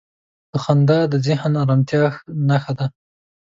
[0.63, 2.03] •خندا د ذهن د آرامتیا
[2.47, 2.85] نښه ده.